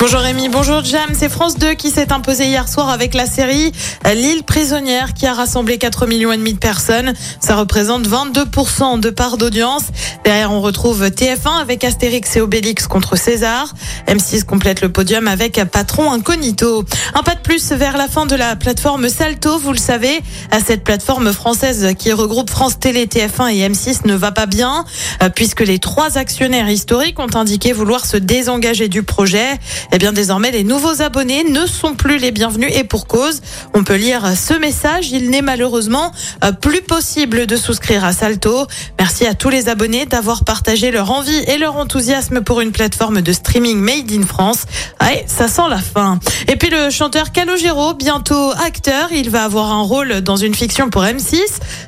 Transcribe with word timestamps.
Bonjour 0.00 0.20
Rémi, 0.20 0.48
bonjour 0.48 0.84
Jam. 0.84 1.10
C'est 1.16 1.28
France 1.28 1.56
2 1.56 1.74
qui 1.74 1.90
s'est 1.90 2.12
imposé 2.12 2.46
hier 2.46 2.68
soir 2.68 2.90
avec 2.90 3.14
la 3.14 3.26
série 3.26 3.72
L'île 4.14 4.42
prisonnière 4.42 5.14
qui 5.14 5.24
a 5.26 5.32
rassemblé 5.32 5.78
4 5.78 6.06
millions 6.06 6.32
et 6.32 6.36
demi 6.36 6.52
de 6.52 6.58
personnes. 6.58 7.14
Ça 7.40 7.54
représente 7.54 8.06
22% 8.06 9.00
de 9.00 9.10
part 9.10 9.38
d'audience. 9.38 9.84
Derrière, 10.24 10.52
on 10.52 10.60
retrouve 10.60 11.04
TF1 11.04 11.60
avec 11.60 11.84
Astérix 11.84 12.36
et 12.36 12.40
Obélix 12.40 12.86
contre 12.86 13.16
César. 13.16 13.72
M6 14.08 14.44
complète 14.44 14.82
le 14.82 14.90
podium 14.90 15.28
avec 15.28 15.62
Patron 15.70 16.12
Incognito. 16.12 16.84
Un 17.14 17.22
pas 17.22 17.34
de 17.34 17.40
plus 17.40 17.72
vers 17.72 17.96
la 17.96 18.08
fin 18.08 18.26
de 18.26 18.34
la 18.34 18.56
plateforme 18.56 19.08
Salto, 19.08 19.58
vous 19.58 19.72
le 19.72 19.78
savez. 19.78 20.20
À 20.50 20.60
cette 20.60 20.84
plateforme 20.84 21.32
française 21.32 21.94
qui 21.98 22.12
regroupe 22.12 22.50
France 22.50 22.78
Télé, 22.78 23.06
TF1 23.06 23.54
et 23.54 23.68
M6 23.68 24.06
ne 24.06 24.14
va 24.14 24.32
pas 24.32 24.46
bien 24.46 24.84
euh, 25.22 25.30
puisque 25.30 25.60
les 25.60 25.78
trois 25.78 26.18
actionnaires 26.18 26.68
historiques 26.68 27.18
ont 27.20 27.34
indiqué 27.34 27.72
vouloir 27.72 28.04
se 28.04 28.16
désengager 28.16 28.88
du 28.88 29.02
projet. 29.02 29.58
Eh 29.96 29.98
bien, 29.98 30.12
désormais, 30.12 30.50
les 30.50 30.64
nouveaux 30.64 31.02
abonnés 31.02 31.44
ne 31.44 31.66
sont 31.66 31.94
plus 31.94 32.18
les 32.18 32.32
bienvenus 32.32 32.68
et 32.74 32.82
pour 32.82 33.06
cause. 33.06 33.40
On 33.74 33.84
peut 33.84 33.94
lire 33.94 34.36
ce 34.36 34.52
message. 34.52 35.12
Il 35.12 35.30
n'est 35.30 35.40
malheureusement 35.40 36.10
euh, 36.42 36.50
plus 36.50 36.82
possible 36.82 37.46
de 37.46 37.56
souscrire 37.56 38.04
à 38.04 38.12
Salto. 38.12 38.66
Merci 38.98 39.24
à 39.24 39.34
tous 39.34 39.50
les 39.50 39.68
abonnés 39.68 40.04
d'avoir 40.04 40.42
partagé 40.42 40.90
leur 40.90 41.12
envie 41.12 41.38
et 41.46 41.58
leur 41.58 41.76
enthousiasme 41.76 42.40
pour 42.40 42.60
une 42.60 42.72
plateforme 42.72 43.22
de 43.22 43.32
streaming 43.32 43.78
made 43.78 44.10
in 44.10 44.26
France. 44.26 44.64
Ouais, 45.00 45.24
ça 45.28 45.46
sent 45.46 45.68
la 45.70 45.78
fin. 45.78 46.18
Et 46.48 46.56
puis 46.56 46.70
le 46.70 46.90
chanteur 46.90 47.30
Calogero, 47.30 47.94
bientôt 47.94 48.50
acteur, 48.66 49.12
il 49.12 49.30
va 49.30 49.44
avoir 49.44 49.70
un 49.70 49.82
rôle 49.82 50.22
dans 50.22 50.36
une 50.36 50.56
fiction 50.56 50.90
pour 50.90 51.04
M6. 51.04 51.38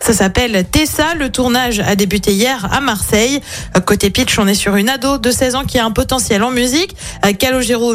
Ça 0.00 0.12
s'appelle 0.12 0.66
Tessa. 0.70 1.14
Le 1.14 1.32
tournage 1.32 1.80
a 1.80 1.96
débuté 1.96 2.32
hier 2.34 2.68
à 2.70 2.82
Marseille. 2.82 3.40
Euh, 3.78 3.80
Côté 3.80 4.10
pitch, 4.10 4.38
on 4.38 4.46
est 4.46 4.54
sur 4.54 4.76
une 4.76 4.90
ado 4.90 5.16
de 5.16 5.30
16 5.30 5.54
ans 5.54 5.64
qui 5.64 5.78
a 5.78 5.86
un 5.86 5.90
potentiel 5.90 6.42
en 6.42 6.50
musique. 6.50 6.94
Euh, 7.24 7.32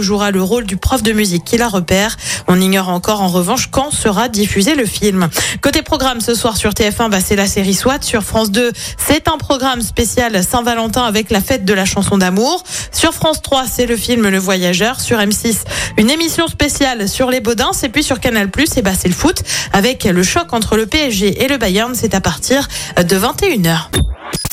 Jouera 0.02 0.32
le 0.32 0.42
rôle 0.42 0.66
du 0.66 0.78
prof 0.78 1.04
de 1.04 1.12
musique 1.12 1.44
qui 1.44 1.58
la 1.58 1.68
repère. 1.68 2.16
On 2.48 2.62
ignore 2.62 2.90
encore 2.90 3.22
en 3.22 3.28
revanche 3.28 3.68
quand 3.72 3.92
sera 3.92 4.30
diffusé 4.30 4.76
le 4.76 4.86
film. 4.86 5.30
Côté 5.62 5.82
programme 5.82 6.22
ce 6.22 6.36
soir 6.36 6.56
sur 6.58 6.72
TF1, 6.72 7.10
bah, 7.10 7.20
c'est 7.20 7.36
la 7.36 7.48
série 7.48 7.74
SWAT. 7.74 8.02
Sur 8.02 8.24
France 8.24 8.52
2, 8.52 8.72
c'est 8.98 9.28
un 9.28 9.38
programme 9.38 9.82
spécial 9.82 10.44
Saint-Valentin 10.44 11.04
avec 11.04 11.32
la 11.32 11.42
fête 11.42 11.66
de 11.66 11.74
la 11.74 11.86
chanson 11.86 12.18
d'amour. 12.18 12.64
Sur 12.92 13.14
France 13.14 13.42
3, 13.42 13.66
c'est 13.66 13.86
le 13.86 13.98
film 13.98 14.28
Le 14.28 14.38
Voyageur. 14.38 15.00
Sur 15.02 15.18
M6, 15.18 15.58
une 15.98 16.10
émission 16.10 16.48
spéciale 16.48 17.10
sur 17.10 17.30
les 17.30 17.40
Baudins. 17.40 17.72
Et 17.84 17.90
puis 17.90 18.04
sur 18.04 18.20
Canal+, 18.20 18.50
et 18.76 18.82
bah, 18.82 18.92
c'est 18.98 19.08
le 19.08 19.14
foot 19.14 19.42
avec 19.74 20.04
le 20.04 20.24
choc 20.24 20.54
entre 20.54 20.78
le 20.78 20.86
PSG 20.86 21.44
et 21.44 21.48
le 21.48 21.58
Bayern. 21.58 21.94
C'est 21.96 22.14
à 22.14 22.22
partir 22.22 22.68
de 22.98 23.18
21h. 23.18 24.19